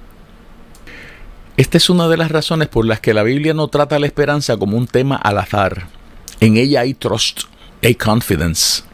Esta 1.59 1.77
es 1.77 1.91
una 1.91 2.09
de 2.09 2.17
las 2.17 2.31
razones 2.31 2.69
por 2.69 2.87
las 2.87 3.01
que 3.01 3.13
la 3.13 3.23
Biblia 3.23 3.53
no 3.53 3.69
trata 3.69 3.99
la 3.99 4.07
esperanza 4.07 4.57
como 4.57 4.79
un 4.79 4.87
tema 4.87 5.17
al 5.17 5.37
azar. 5.37 5.89
En 6.41 6.57
ella 6.57 6.81
hay 6.81 6.95
trust, 6.95 7.43
hay 7.83 7.95
confidence. 7.97 8.85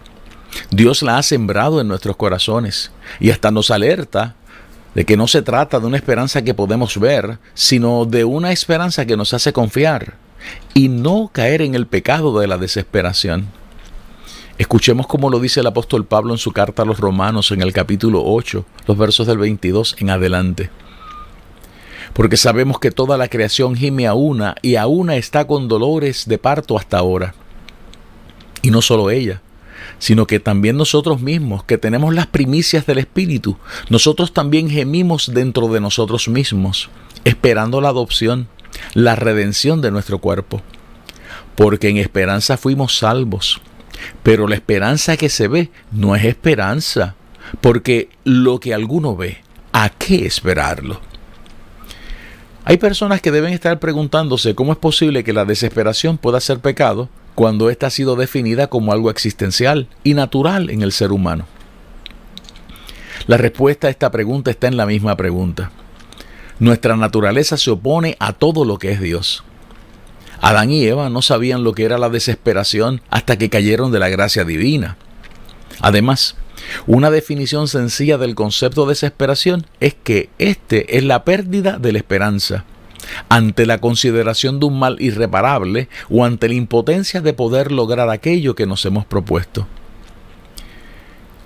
Dios 0.71 1.03
la 1.03 1.19
ha 1.19 1.23
sembrado 1.23 1.81
en 1.81 1.87
nuestros 1.87 2.17
corazones 2.17 2.91
y 3.21 3.31
hasta 3.31 3.53
nos 3.53 3.71
alerta 3.71 4.35
de 4.99 5.05
que 5.05 5.17
no 5.17 5.29
se 5.29 5.43
trata 5.43 5.79
de 5.79 5.87
una 5.87 5.97
esperanza 5.97 6.43
que 6.43 6.55
podemos 6.55 6.99
ver, 6.99 7.39
sino 7.55 8.05
de 8.05 8.25
una 8.25 8.51
esperanza 8.51 9.07
que 9.07 9.17
nos 9.17 9.33
hace 9.33 9.53
confiar 9.53 10.15
y 10.75 10.89
no 10.89 11.31
caer 11.33 11.63
en 11.63 11.77
el 11.77 11.87
pecado 11.87 12.37
de 12.41 12.49
la 12.49 12.59
desesperación. 12.59 13.47
Escuchemos 14.59 15.07
cómo 15.07 15.31
lo 15.31 15.39
dice 15.39 15.61
el 15.61 15.69
apóstol 15.69 16.05
Pablo 16.05 16.35
en 16.35 16.39
su 16.39 16.51
carta 16.51 16.83
a 16.83 16.85
los 16.85 16.99
romanos 16.99 17.53
en 17.53 17.63
el 17.63 17.73
capítulo 17.73 18.25
8, 18.25 18.65
los 18.89 18.99
versos 18.99 19.29
del 19.29 19.39
22 19.39 19.95
en 20.01 20.11
adelante. 20.11 20.69
Porque 22.13 22.37
sabemos 22.37 22.81
que 22.81 22.91
toda 22.91 23.17
la 23.17 23.29
creación 23.29 23.77
gime 23.77 24.09
a 24.09 24.15
una 24.15 24.57
y 24.63 24.75
a 24.75 24.89
una 24.89 25.15
está 25.15 25.47
con 25.47 25.69
dolores 25.69 26.27
de 26.27 26.39
parto 26.39 26.77
hasta 26.77 26.99
ahora. 26.99 27.37
Y 28.63 28.73
no 28.73 28.83
solo 28.83 29.11
ella, 29.11 29.43
sino 29.99 30.27
que 30.27 30.41
también 30.41 30.77
nosotros 30.77 31.21
mismos, 31.21 31.65
que 31.65 31.79
tenemos 31.79 32.15
las 32.15 32.27
primicias 32.27 32.87
del 32.87 32.99
Espíritu, 32.99 33.57
nosotros 33.91 34.33
también 34.33 34.71
gemimos 34.71 35.33
dentro 35.33 35.69
de 35.69 35.81
nosotros 35.81 36.29
mismos, 36.29 36.91
esperando 37.25 37.81
la 37.81 37.89
adopción, 37.89 38.49
la 38.95 39.17
redención 39.17 39.81
de 39.81 39.91
nuestro 39.91 40.19
cuerpo. 40.19 40.63
Porque 41.57 41.89
en 41.89 41.97
esperanza 41.97 42.57
fuimos 42.57 42.99
salvos. 42.99 43.61
Pero 44.23 44.47
la 44.47 44.55
esperanza 44.55 45.17
que 45.17 45.29
se 45.29 45.49
ve 45.49 45.71
no 45.91 46.15
es 46.15 46.25
esperanza, 46.25 47.17
porque 47.61 48.11
lo 48.25 48.61
que 48.61 48.75
alguno 48.75 49.17
ve, 49.17 49.39
¿a 49.73 49.89
qué 49.91 50.25
esperarlo? 50.27 51.01
Hay 52.65 52.77
personas 52.77 53.23
que 53.23 53.31
deben 53.31 53.55
estar 53.55 53.79
preguntándose 53.81 54.55
cómo 54.55 54.73
es 54.73 54.79
posible 54.79 55.25
que 55.25 55.33
la 55.33 55.47
desesperación 55.47 56.19
pueda 56.19 56.39
ser 56.39 56.61
pecado 56.61 57.09
cuando 57.39 57.71
ésta 57.71 57.87
ha 57.87 57.91
sido 57.91 58.17
definida 58.17 58.67
como 58.67 58.93
algo 58.93 59.13
existencial 59.13 59.87
y 60.03 60.15
natural 60.15 60.71
en 60.71 60.83
el 60.83 60.91
ser 60.91 61.13
humano? 61.13 61.47
La 63.29 63.37
respuesta 63.37 63.87
a 63.87 63.91
esta 63.91 64.11
pregunta 64.11 64.51
está 64.51 64.67
en 64.67 64.77
la 64.77 64.87
misma 64.87 65.17
pregunta. 65.17 65.71
Nuestra 66.59 66.97
naturaleza 66.97 67.57
se 67.57 67.71
opone 67.71 68.17
a 68.19 68.33
todo 68.33 68.65
lo 68.65 68.81
que 68.81 68.91
es 68.91 69.01
Dios. 69.01 69.45
Adán 70.41 70.73
y 70.73 70.85
Eva 70.85 71.11
no 71.11 71.23
sabían 71.23 71.63
lo 71.63 71.75
que 71.75 71.85
era 71.85 71.97
la 71.97 72.11
desesperación 72.11 73.03
hasta 73.09 73.39
que 73.39 73.51
cayeron 73.51 73.93
de 73.93 74.01
la 74.01 74.09
gracia 74.09 74.43
divina. 74.43 74.97
Además, 75.81 76.35
una 76.89 77.09
definición 77.09 77.69
sencilla 77.69 78.19
del 78.19 78.35
concepto 78.35 78.83
de 78.83 78.95
desesperación 78.95 79.65
es 79.79 79.95
que 79.95 80.29
este 80.41 80.99
es 80.99 81.05
la 81.05 81.23
pérdida 81.23 81.79
de 81.79 81.93
la 81.93 81.99
esperanza 81.99 82.65
ante 83.29 83.67
la 83.67 83.79
consideración 83.79 84.61
de 84.61 84.67
un 84.67 84.79
mal 84.79 84.97
irreparable 85.01 85.89
o 86.11 86.25
ante 86.25 86.49
la 86.49 86.55
impotencia 86.55 87.21
de 87.21 87.33
poder 87.33 87.73
lograr 87.73 88.11
aquello 88.11 88.55
que 88.55 88.67
nos 88.67 88.85
hemos 88.85 89.05
propuesto. 89.05 89.67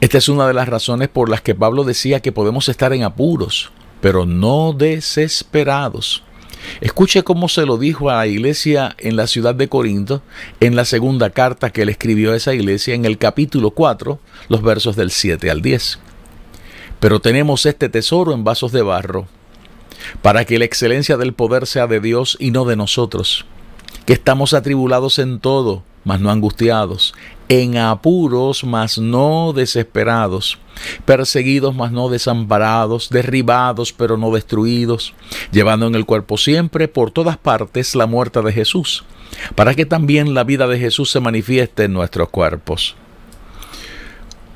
Esta 0.00 0.18
es 0.18 0.28
una 0.28 0.47
de 0.49 0.54
las 0.54 0.68
razones 0.68 1.09
por 1.09 1.28
las 1.28 1.42
que 1.42 1.54
Pablo 1.54 1.85
decía 1.85 2.21
que 2.21 2.32
podemos 2.32 2.68
estar 2.68 2.92
en 2.92 3.04
apuros, 3.04 3.71
pero 4.00 4.26
no 4.26 4.73
desesperados. 4.73 6.25
Escuche 6.80 7.23
cómo 7.23 7.49
se 7.49 7.66
lo 7.66 7.76
dijo 7.76 8.11
a 8.11 8.16
la 8.16 8.26
iglesia 8.26 8.94
en 8.99 9.16
la 9.16 9.26
ciudad 9.26 9.54
de 9.54 9.68
Corinto 9.68 10.23
en 10.61 10.76
la 10.76 10.85
segunda 10.85 11.30
carta 11.30 11.71
que 11.71 11.82
él 11.82 11.88
escribió 11.88 12.32
a 12.32 12.37
esa 12.37 12.54
iglesia 12.54 12.94
en 12.94 13.04
el 13.04 13.18
capítulo 13.18 13.71
4, 13.71 14.18
los 14.49 14.62
versos 14.62 14.97
del 14.97 15.11
7 15.11 15.50
al 15.50 15.62
10. 15.62 15.99
Pero 17.00 17.21
tenemos 17.21 17.66
este 17.66 17.88
tesoro 17.88 18.32
en 18.32 18.44
vasos 18.44 18.73
de 18.73 18.82
barro 18.82 19.26
para 20.23 20.44
que 20.44 20.59
la 20.59 20.64
excelencia 20.64 21.16
del 21.16 21.32
poder 21.32 21.66
sea 21.66 21.87
de 21.87 22.00
Dios 22.00 22.37
y 22.40 22.50
no 22.50 22.64
de 22.64 22.76
nosotros, 22.76 23.44
que 24.06 24.12
estamos 24.12 24.54
atribulados 24.54 25.18
en 25.18 25.40
todo, 25.40 25.82
mas 26.04 26.21
no 26.21 26.30
angustiados, 26.30 27.14
en 27.49 27.76
apuros, 27.76 28.64
mas 28.64 28.99
no 28.99 29.52
desesperados, 29.52 30.59
perseguidos, 31.04 31.75
mas 31.75 31.92
no 31.92 32.09
desamparados, 32.09 33.11
derribados, 33.11 33.92
pero 33.92 34.16
no 34.16 34.30
destruidos, 34.32 35.14
llevando 35.50 35.87
en 35.87 35.94
el 35.94 36.06
cuerpo 36.06 36.38
siempre 36.38 36.88
por 36.88 37.11
todas 37.11 37.37
partes 37.37 37.94
la 37.94 38.06
muerte 38.06 38.40
de 38.42 38.52
Jesús, 38.52 39.04
para 39.54 39.75
que 39.75 39.87
también 39.87 40.35
la 40.35 40.44
vida 40.44 40.66
de 40.66 40.78
Jesús 40.78 41.11
se 41.11 41.21
manifieste 41.21 41.85
en 41.85 41.92
nuestros 41.92 42.30
cuerpos. 42.30 42.97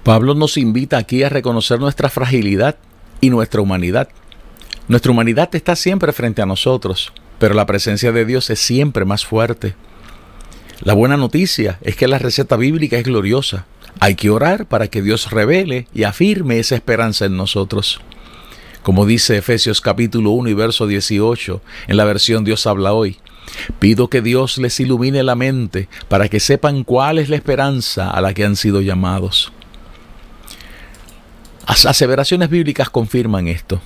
Pablo 0.02 0.34
nos 0.34 0.56
invita 0.56 0.98
aquí 0.98 1.22
a 1.22 1.28
reconocer 1.28 1.80
nuestra 1.80 2.08
fragilidad 2.08 2.76
y 3.20 3.30
nuestra 3.30 3.60
humanidad 3.60 4.08
nuestra 4.88 5.10
humanidad 5.10 5.52
está 5.54 5.74
siempre 5.74 6.12
frente 6.12 6.42
a 6.42 6.46
nosotros, 6.46 7.12
pero 7.38 7.54
la 7.54 7.66
presencia 7.66 8.12
de 8.12 8.24
Dios 8.24 8.50
es 8.50 8.60
siempre 8.60 9.04
más 9.04 9.26
fuerte. 9.26 9.74
La 10.80 10.92
buena 10.92 11.16
noticia 11.16 11.78
es 11.82 11.96
que 11.96 12.06
la 12.06 12.18
receta 12.18 12.56
bíblica 12.56 12.96
es 12.96 13.04
gloriosa. 13.04 13.66
Hay 13.98 14.14
que 14.14 14.30
orar 14.30 14.66
para 14.66 14.88
que 14.88 15.02
Dios 15.02 15.30
revele 15.30 15.88
y 15.92 16.04
afirme 16.04 16.58
esa 16.58 16.76
esperanza 16.76 17.24
en 17.24 17.36
nosotros. 17.36 18.00
Como 18.82 19.06
dice 19.06 19.38
Efesios 19.38 19.80
capítulo 19.80 20.30
1 20.30 20.50
y 20.50 20.54
verso 20.54 20.86
18 20.86 21.60
en 21.88 21.96
la 21.96 22.04
versión 22.04 22.44
Dios 22.44 22.66
habla 22.68 22.92
hoy. 22.92 23.18
Pido 23.80 24.08
que 24.08 24.22
Dios 24.22 24.58
les 24.58 24.78
ilumine 24.78 25.22
la 25.24 25.34
mente 25.34 25.88
para 26.08 26.28
que 26.28 26.38
sepan 26.38 26.84
cuál 26.84 27.18
es 27.18 27.28
la 27.28 27.36
esperanza 27.36 28.10
a 28.10 28.20
la 28.20 28.34
que 28.34 28.44
han 28.44 28.54
sido 28.54 28.82
llamados. 28.82 29.52
Las 31.66 31.86
aseveraciones 31.86 32.48
bíblicas 32.48 32.88
confirman 32.88 33.48
esto. 33.48 33.80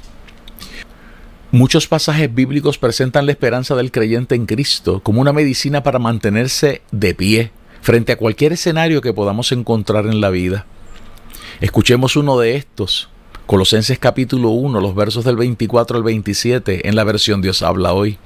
Muchos 1.52 1.88
pasajes 1.88 2.32
bíblicos 2.32 2.78
presentan 2.78 3.26
la 3.26 3.32
esperanza 3.32 3.74
del 3.74 3.90
creyente 3.90 4.36
en 4.36 4.46
Cristo 4.46 5.00
como 5.02 5.20
una 5.20 5.32
medicina 5.32 5.82
para 5.82 5.98
mantenerse 5.98 6.82
de 6.92 7.12
pie 7.12 7.50
frente 7.82 8.12
a 8.12 8.16
cualquier 8.16 8.52
escenario 8.52 9.00
que 9.00 9.12
podamos 9.12 9.50
encontrar 9.50 10.06
en 10.06 10.20
la 10.20 10.30
vida. 10.30 10.64
Escuchemos 11.60 12.14
uno 12.14 12.38
de 12.38 12.54
estos, 12.54 13.08
Colosenses 13.46 13.98
capítulo 13.98 14.50
1, 14.50 14.80
los 14.80 14.94
versos 14.94 15.24
del 15.24 15.34
24 15.34 15.96
al 15.96 16.04
27, 16.04 16.88
en 16.88 16.94
la 16.94 17.02
versión 17.02 17.42
Dios 17.42 17.62
habla 17.62 17.94
hoy. 17.94 18.16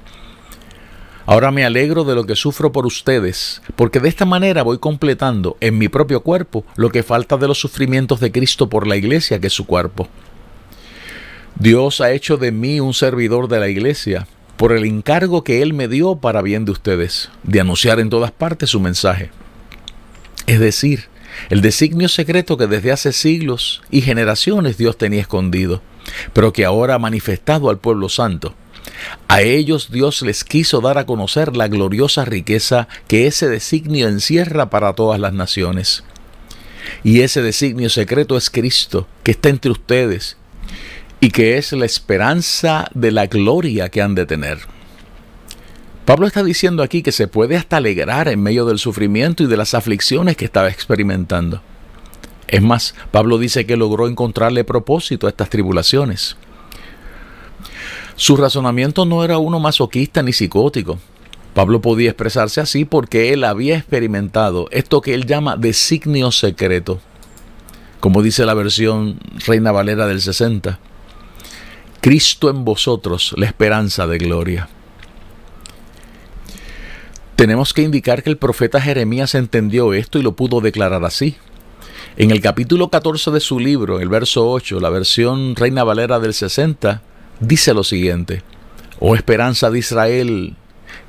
Ahora 1.25 1.49
me 1.49 1.65
alegro 1.65 2.03
de 2.03 2.13
lo 2.13 2.25
que 2.25 2.35
sufro 2.35 2.71
por 2.71 2.85
ustedes, 2.85 3.63
porque 3.75 3.99
de 3.99 4.09
esta 4.09 4.25
manera 4.25 4.61
voy 4.61 4.77
completando 4.77 5.57
en 5.61 5.79
mi 5.79 5.87
propio 5.87 6.21
cuerpo 6.21 6.63
lo 6.75 6.91
que 6.91 7.01
falta 7.01 7.37
de 7.37 7.47
los 7.47 7.57
sufrimientos 7.57 8.19
de 8.19 8.31
Cristo 8.31 8.69
por 8.69 8.85
la 8.85 8.97
iglesia, 8.97 9.39
que 9.39 9.47
es 9.47 9.53
su 9.53 9.65
cuerpo 9.65 10.07
Dios 11.57 12.01
ha 12.01 12.11
hecho 12.11 12.35
de 12.35 12.51
mí 12.51 12.81
un 12.81 12.93
servidor 12.93 13.47
de 13.47 13.59
la 13.59 13.69
iglesia 13.69 14.27
por 14.57 14.73
el 14.73 14.83
encargo 14.83 15.43
que 15.43 15.61
Él 15.61 15.73
me 15.73 15.87
dio 15.87 16.17
para 16.17 16.41
bien 16.41 16.65
de 16.65 16.71
ustedes, 16.71 17.29
de 17.43 17.61
anunciar 17.61 17.99
en 17.99 18.09
todas 18.09 18.31
partes 18.31 18.69
su 18.69 18.81
mensaje. 18.81 19.31
Es 20.47 20.59
decir, 20.59 21.05
el 21.49 21.61
designio 21.61 22.09
secreto 22.09 22.57
que 22.57 22.67
desde 22.67 22.91
hace 22.91 23.13
siglos 23.13 23.81
y 23.89 24.01
generaciones 24.01 24.77
Dios 24.77 24.97
tenía 24.97 25.21
escondido, 25.21 25.81
pero 26.33 26.51
que 26.51 26.65
ahora 26.65 26.95
ha 26.95 26.99
manifestado 26.99 27.69
al 27.69 27.77
pueblo 27.77 28.09
santo. 28.09 28.53
A 29.29 29.41
ellos 29.41 29.91
Dios 29.91 30.21
les 30.21 30.43
quiso 30.43 30.81
dar 30.81 30.97
a 30.97 31.05
conocer 31.05 31.55
la 31.55 31.69
gloriosa 31.69 32.25
riqueza 32.25 32.87
que 33.07 33.27
ese 33.27 33.47
designio 33.47 34.07
encierra 34.09 34.69
para 34.69 34.93
todas 34.93 35.19
las 35.19 35.33
naciones. 35.33 36.03
Y 37.03 37.21
ese 37.21 37.41
designio 37.41 37.89
secreto 37.89 38.37
es 38.37 38.49
Cristo, 38.49 39.07
que 39.23 39.31
está 39.31 39.49
entre 39.49 39.71
ustedes, 39.71 40.37
y 41.19 41.31
que 41.31 41.57
es 41.57 41.71
la 41.73 41.85
esperanza 41.85 42.89
de 42.93 43.11
la 43.11 43.27
gloria 43.27 43.89
que 43.89 44.01
han 44.01 44.15
de 44.15 44.25
tener. 44.25 44.59
Pablo 46.05 46.27
está 46.27 46.43
diciendo 46.43 46.83
aquí 46.83 47.01
que 47.01 47.11
se 47.11 47.27
puede 47.27 47.57
hasta 47.57 47.77
alegrar 47.77 48.27
en 48.27 48.41
medio 48.41 48.65
del 48.65 48.77
sufrimiento 48.77 49.43
y 49.43 49.47
de 49.47 49.57
las 49.57 49.73
aflicciones 49.73 50.37
que 50.37 50.45
estaba 50.45 50.69
experimentando. 50.69 51.61
Es 52.47 52.61
más, 52.61 52.93
Pablo 53.09 53.39
dice 53.39 53.65
que 53.65 53.75
logró 53.75 54.07
encontrarle 54.07 54.63
propósito 54.63 55.25
a 55.25 55.31
estas 55.31 55.49
tribulaciones. 55.49 56.37
Su 58.15 58.37
razonamiento 58.37 59.05
no 59.05 59.23
era 59.23 59.39
uno 59.39 59.59
masoquista 59.59 60.21
ni 60.21 60.31
psicótico. 60.31 60.99
Pablo 61.55 61.81
podía 61.81 62.11
expresarse 62.11 62.61
así 62.61 62.85
porque 62.85 63.33
él 63.33 63.43
había 63.43 63.77
experimentado 63.77 64.67
esto 64.71 65.01
que 65.01 65.13
él 65.13 65.25
llama 65.25 65.57
designio 65.57 66.31
secreto, 66.31 66.99
como 67.99 68.21
dice 68.21 68.45
la 68.45 68.53
versión 68.53 69.19
Reina 69.47 69.71
Valera 69.71 70.05
del 70.05 70.21
60. 70.21 70.77
Cristo 72.05 72.51
en 72.51 72.63
vosotros, 72.63 73.33
la 73.35 73.47
esperanza 73.47 74.05
de 74.05 74.19
gloria. 74.19 74.69
Tenemos 77.35 77.73
que 77.73 77.81
indicar 77.81 78.21
que 78.21 78.29
el 78.29 78.37
profeta 78.37 78.79
Jeremías 78.79 79.33
entendió 79.33 79.91
esto 79.91 80.19
y 80.19 80.21
lo 80.21 80.35
pudo 80.35 80.61
declarar 80.61 81.03
así. 81.03 81.35
En 82.15 82.29
el 82.29 82.41
capítulo 82.41 82.91
14 82.91 83.31
de 83.31 83.39
su 83.39 83.59
libro, 83.59 83.99
el 83.99 84.09
verso 84.09 84.47
8, 84.51 84.79
la 84.79 84.91
versión 84.91 85.55
Reina 85.55 85.83
Valera 85.83 86.19
del 86.19 86.35
60, 86.35 87.01
dice 87.39 87.73
lo 87.73 87.83
siguiente, 87.83 88.43
Oh 88.99 89.15
esperanza 89.15 89.71
de 89.71 89.79
Israel, 89.79 90.55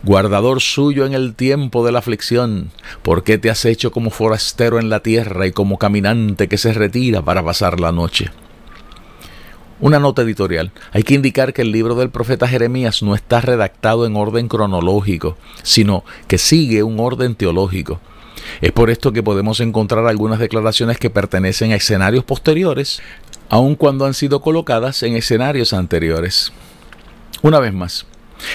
guardador 0.02 0.62
suyo 0.62 1.04
en 1.04 1.12
el 1.12 1.34
tiempo 1.34 1.84
de 1.84 1.92
la 1.92 1.98
aflicción, 1.98 2.70
¿por 3.02 3.22
qué 3.22 3.36
te 3.36 3.50
has 3.50 3.66
hecho 3.66 3.92
como 3.92 4.08
forastero 4.08 4.80
en 4.80 4.88
la 4.88 5.00
tierra 5.00 5.46
y 5.46 5.52
como 5.52 5.76
caminante 5.76 6.48
que 6.48 6.56
se 6.56 6.72
retira 6.72 7.20
para 7.20 7.44
pasar 7.44 7.80
la 7.80 7.92
noche? 7.92 8.30
Una 9.78 9.98
nota 9.98 10.22
editorial. 10.22 10.72
Hay 10.92 11.02
que 11.02 11.14
indicar 11.14 11.52
que 11.52 11.60
el 11.60 11.70
libro 11.70 11.94
del 11.94 12.08
profeta 12.08 12.48
Jeremías 12.48 13.02
no 13.02 13.14
está 13.14 13.42
redactado 13.42 14.06
en 14.06 14.16
orden 14.16 14.48
cronológico, 14.48 15.36
sino 15.62 16.02
que 16.28 16.38
sigue 16.38 16.82
un 16.82 16.98
orden 16.98 17.34
teológico. 17.34 18.00
Es 18.62 18.72
por 18.72 18.88
esto 18.88 19.12
que 19.12 19.22
podemos 19.22 19.60
encontrar 19.60 20.06
algunas 20.06 20.38
declaraciones 20.38 20.98
que 20.98 21.10
pertenecen 21.10 21.72
a 21.72 21.76
escenarios 21.76 22.24
posteriores, 22.24 23.02
aun 23.50 23.74
cuando 23.74 24.06
han 24.06 24.14
sido 24.14 24.40
colocadas 24.40 25.02
en 25.02 25.14
escenarios 25.14 25.74
anteriores. 25.74 26.52
Una 27.42 27.60
vez 27.60 27.74
más, 27.74 28.06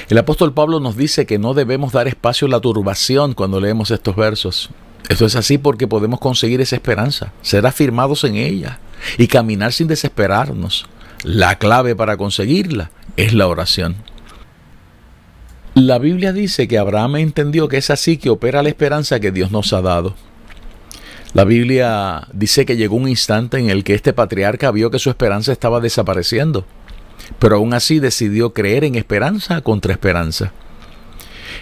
el 0.10 0.18
apóstol 0.18 0.54
Pablo 0.54 0.80
nos 0.80 0.98
dice 0.98 1.28
que 1.28 1.38
no 1.38 1.54
debemos 1.54 1.92
dar 1.92 2.08
espacio 2.08 2.48
a 2.48 2.50
la 2.50 2.60
turbación 2.62 3.34
cuando 3.34 3.60
leemos 3.60 3.92
estos 3.92 4.16
versos. 4.16 4.72
Esto 5.08 5.28
es 5.28 5.36
así 5.36 5.60
porque 5.60 5.88
podemos 5.88 6.20
conseguir 6.20 6.62
esa 6.62 6.78
esperanza, 6.78 7.32
ser 7.44 7.68
afirmados 7.68 8.24
en 8.24 8.38
ella 8.38 8.80
y 9.20 9.28
caminar 9.28 9.72
sin 9.72 9.88
desesperarnos. 9.88 10.88
La 11.24 11.60
clave 11.60 11.96
para 11.96 12.18
conseguirla 12.18 12.90
es 13.16 13.34
la 13.34 13.48
oración. 13.48 13.96
La 15.76 16.00
Biblia 16.00 16.34
dice 16.34 16.68
que 16.68 16.80
Abraham 16.80 17.18
entendió 17.18 17.68
que 17.68 17.78
es 17.78 17.92
así 17.92 18.18
que 18.18 18.32
opera 18.32 18.64
la 18.64 18.70
esperanza 18.70 19.20
que 19.20 19.32
Dios 19.32 19.52
nos 19.52 19.72
ha 19.72 19.82
dado. 19.82 20.16
La 21.34 21.46
Biblia 21.46 22.28
dice 22.34 22.66
que 22.66 22.76
llegó 22.76 22.96
un 22.96 23.08
instante 23.08 23.58
en 23.60 23.70
el 23.70 23.84
que 23.84 23.94
este 23.94 24.14
patriarca 24.14 24.72
vio 24.72 24.90
que 24.90 25.00
su 25.00 25.10
esperanza 25.10 25.52
estaba 25.52 25.80
desapareciendo, 25.80 26.66
pero 27.40 27.56
aún 27.56 27.74
así 27.74 28.00
decidió 28.00 28.54
creer 28.54 28.84
en 28.84 28.96
esperanza 28.96 29.62
contra 29.62 29.94
esperanza. 29.94 30.52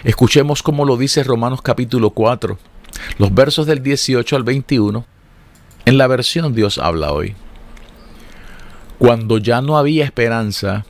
Escuchemos 0.04 0.62
cómo 0.62 0.86
lo 0.86 0.96
dice 0.96 1.22
Romanos 1.22 1.60
capítulo 1.60 2.10
4, 2.10 2.58
los 3.18 3.34
versos 3.34 3.66
del 3.66 3.82
18 3.82 4.36
al 4.36 4.42
21, 4.42 5.04
en 5.84 5.98
la 5.98 6.06
versión 6.06 6.54
Dios 6.54 6.78
habla 6.78 7.12
hoy. 7.12 7.34
Cuando 9.00 9.38
ya 9.38 9.62
no 9.62 9.78
había 9.78 10.04
esperanza, 10.04 10.84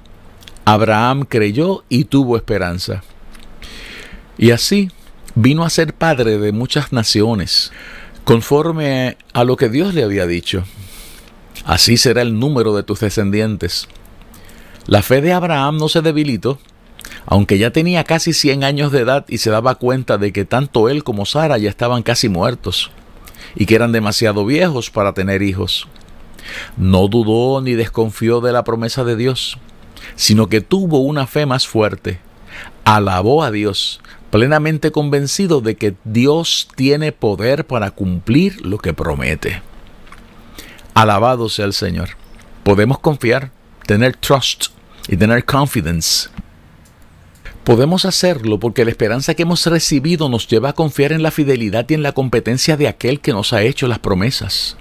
Abraham 0.65 1.23
creyó 1.23 1.85
y 1.89 2.07
tuvo 2.07 2.37
esperanza. 2.37 3.05
Y 4.37 4.51
así 4.51 4.91
vino 5.37 5.63
a 5.63 5.71
ser 5.71 5.95
padre 5.95 6.37
de 6.39 6.51
muchas 6.51 6.93
naciones, 6.93 7.71
conforme 8.25 9.17
a 9.33 9.45
lo 9.45 9.57
que 9.57 9.69
Dios 9.69 9.95
le 9.95 10.03
había 10.03 10.27
dicho. 10.27 10.65
Así 11.65 11.97
será 11.97 12.23
el 12.23 12.37
número 12.37 12.75
de 12.75 12.83
tus 12.83 12.99
descendientes. 12.99 13.87
La 14.89 15.03
fe 15.03 15.21
de 15.21 15.33
Abraham 15.33 15.77
no 15.77 15.89
se 15.89 16.03
debilitó, 16.03 16.59
aunque 17.27 17.59
ya 17.59 17.71
tenía 17.71 18.03
casi 18.03 18.33
100 18.33 18.65
años 18.65 18.91
de 18.91 19.03
edad 19.03 19.25
y 19.29 19.39
se 19.39 19.51
daba 19.51 19.77
cuenta 19.77 20.19
de 20.19 20.33
que 20.33 20.45
tanto 20.45 20.89
él 20.89 21.05
como 21.05 21.27
Sara 21.27 21.59
ya 21.59 21.71
estaban 21.71 22.03
casi 22.03 22.29
muertos 22.29 22.91
y 23.55 23.67
que 23.67 23.77
eran 23.77 23.93
demasiado 23.93 24.45
viejos 24.45 24.91
para 24.91 25.15
tener 25.15 25.43
hijos. 25.43 25.87
No 26.77 27.09
dudó 27.09 27.61
ni 27.61 27.75
desconfió 27.75 28.41
de 28.41 28.53
la 28.53 28.65
promesa 28.65 29.05
de 29.05 29.17
Dios, 29.17 29.59
sino 30.17 30.49
que 30.49 30.61
tuvo 30.61 31.01
una 31.01 31.27
fe 31.27 31.47
más 31.47 31.67
fuerte. 31.67 32.21
Alabó 32.85 33.43
a 33.43 33.51
Dios, 33.51 34.01
plenamente 34.31 34.91
convencido 34.91 35.61
de 35.61 35.77
que 35.77 35.95
Dios 36.05 36.69
tiene 36.77 37.13
poder 37.13 37.67
para 37.67 37.91
cumplir 37.91 38.65
lo 38.65 38.79
que 38.79 38.95
promete. 38.95 39.63
Alabado 40.95 41.49
sea 41.49 41.67
el 41.67 41.73
Señor. 41.73 42.11
Podemos 42.65 42.99
confiar, 42.99 43.51
tener 43.87 44.17
trust 44.17 44.67
y 45.09 45.17
tener 45.17 45.45
confidence. 45.45 46.29
Podemos 47.65 48.05
hacerlo 48.05 48.59
porque 48.59 48.85
la 48.85 48.91
esperanza 48.91 49.35
que 49.35 49.43
hemos 49.43 49.65
recibido 49.67 50.29
nos 50.29 50.49
lleva 50.49 50.71
a 50.71 50.73
confiar 50.73 51.13
en 51.13 51.23
la 51.23 51.31
fidelidad 51.31 51.87
y 51.89 51.95
en 51.95 52.03
la 52.03 52.13
competencia 52.13 52.77
de 52.77 52.89
aquel 52.89 53.21
que 53.21 53.33
nos 53.33 53.53
ha 53.53 53.63
hecho 53.63 53.87
las 53.87 53.99
promesas. 53.99 54.77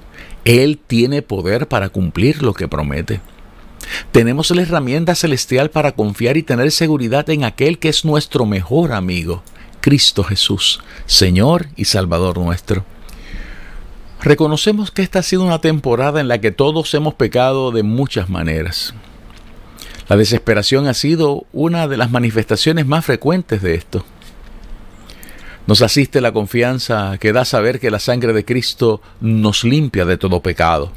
Él 0.46 0.80
tiene 0.86 1.22
poder 1.22 1.68
para 1.68 1.90
cumplir 1.90 2.44
lo 2.44 2.54
que 2.54 2.68
promete. 2.68 3.22
Tenemos 4.12 4.52
la 4.52 4.62
herramienta 4.62 5.16
celestial 5.16 5.70
para 5.70 5.94
confiar 5.94 6.38
y 6.38 6.44
tener 6.44 6.72
seguridad 6.72 7.30
en 7.30 7.44
aquel 7.44 7.80
que 7.80 7.90
es 7.90 8.06
nuestro 8.06 8.46
mejor 8.46 8.92
amigo, 8.92 9.44
Cristo 9.82 10.24
Jesús, 10.24 10.82
Señor 11.06 11.68
y 11.76 11.86
Salvador 11.86 12.38
nuestro. 12.38 12.86
Reconocemos 14.22 14.92
que 14.92 15.02
esta 15.02 15.20
ha 15.20 15.24
sido 15.24 15.44
una 15.44 15.62
temporada 15.62 16.20
en 16.20 16.28
la 16.28 16.42
que 16.42 16.52
todos 16.52 16.94
hemos 16.94 17.14
pecado 17.14 17.72
de 17.72 17.84
muchas 17.84 18.30
maneras. 18.30 18.94
La 20.10 20.18
desesperación 20.18 20.88
ha 20.88 20.94
sido 20.94 21.46
una 21.54 21.88
de 21.88 21.96
las 21.96 22.12
manifestaciones 22.12 22.86
más 22.86 23.06
frecuentes 23.06 23.62
de 23.62 23.76
esto. 23.76 24.04
Nos 25.70 25.84
asiste 25.84 26.20
la 26.20 26.32
confianza 26.32 27.20
que 27.20 27.32
da 27.32 27.46
saber 27.46 27.80
que 27.80 27.92
la 27.92 28.00
sangre 28.00 28.34
de 28.34 28.44
Cristo 28.44 29.04
nos 29.22 29.64
limpia 29.64 30.04
de 30.04 30.18
todo 30.18 30.42
pecado. 30.42 30.92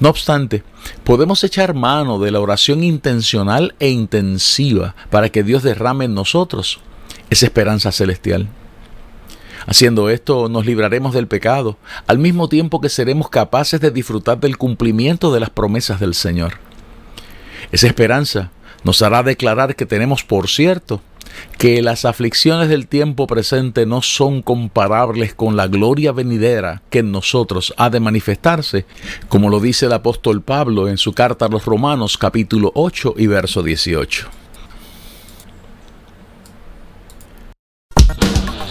No 0.00 0.08
obstante, 0.08 0.62
podemos 1.04 1.44
echar 1.44 1.74
mano 1.74 2.18
de 2.18 2.30
la 2.30 2.40
oración 2.40 2.82
intencional 2.82 3.74
e 3.78 3.90
intensiva 3.90 4.94
para 5.10 5.28
que 5.28 5.42
Dios 5.42 5.62
derrame 5.64 6.06
en 6.06 6.14
nosotros 6.14 6.80
esa 7.28 7.44
esperanza 7.44 7.92
celestial. 7.92 8.48
Haciendo 9.66 10.08
esto 10.08 10.48
nos 10.48 10.64
libraremos 10.64 11.12
del 11.12 11.28
pecado, 11.28 11.76
al 12.06 12.16
mismo 12.16 12.48
tiempo 12.48 12.80
que 12.80 12.88
seremos 12.88 13.28
capaces 13.28 13.82
de 13.82 13.90
disfrutar 13.90 14.40
del 14.40 14.56
cumplimiento 14.56 15.30
de 15.30 15.40
las 15.40 15.50
promesas 15.50 16.00
del 16.00 16.14
Señor. 16.14 16.54
Esa 17.70 17.86
esperanza 17.86 18.50
nos 18.84 19.02
hará 19.02 19.22
declarar 19.22 19.74
que 19.76 19.86
tenemos 19.86 20.24
por 20.24 20.48
cierto 20.48 21.00
que 21.58 21.82
las 21.82 22.04
aflicciones 22.04 22.68
del 22.68 22.86
tiempo 22.86 23.26
presente 23.26 23.86
no 23.86 24.02
son 24.02 24.42
comparables 24.42 25.34
con 25.34 25.56
la 25.56 25.66
gloria 25.66 26.12
venidera 26.12 26.82
que 26.90 27.00
en 27.00 27.12
nosotros 27.12 27.74
ha 27.76 27.90
de 27.90 28.00
manifestarse, 28.00 28.86
como 29.28 29.50
lo 29.50 29.60
dice 29.60 29.86
el 29.86 29.92
apóstol 29.92 30.42
Pablo 30.42 30.88
en 30.88 30.98
su 30.98 31.12
carta 31.12 31.46
a 31.46 31.48
los 31.48 31.64
Romanos 31.64 32.18
capítulo 32.18 32.72
8 32.74 33.14
y 33.16 33.26
verso 33.26 33.62
18. 33.62 34.28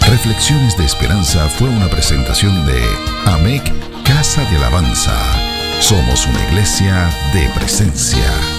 Reflexiones 0.08 0.78
de 0.78 0.86
Esperanza 0.86 1.48
fue 1.50 1.68
una 1.68 1.90
presentación 1.90 2.66
de 2.66 2.82
AMEC 3.26 3.64
Casa 4.04 4.50
de 4.50 4.58
Alabanza. 4.58 5.14
Somos 5.80 6.26
una 6.26 6.44
iglesia 6.48 7.10
de 7.34 7.50
presencia. 7.50 8.57